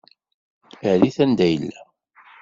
Err-it 0.89 1.17
anda 1.23 1.47
yella. 1.51 1.83